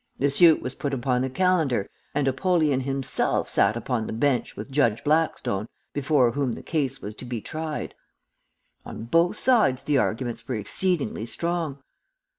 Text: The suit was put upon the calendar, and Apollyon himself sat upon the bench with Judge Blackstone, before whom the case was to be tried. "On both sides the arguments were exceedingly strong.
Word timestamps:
The 0.17 0.31
suit 0.31 0.63
was 0.63 0.73
put 0.73 0.95
upon 0.95 1.21
the 1.21 1.29
calendar, 1.29 1.87
and 2.15 2.27
Apollyon 2.27 2.79
himself 2.79 3.51
sat 3.51 3.77
upon 3.77 4.07
the 4.07 4.13
bench 4.13 4.55
with 4.57 4.71
Judge 4.71 5.03
Blackstone, 5.03 5.67
before 5.93 6.31
whom 6.31 6.53
the 6.53 6.63
case 6.63 7.03
was 7.03 7.13
to 7.17 7.25
be 7.25 7.39
tried. 7.39 7.93
"On 8.83 9.03
both 9.03 9.37
sides 9.37 9.83
the 9.83 9.99
arguments 9.99 10.47
were 10.47 10.55
exceedingly 10.55 11.27
strong. 11.27 11.83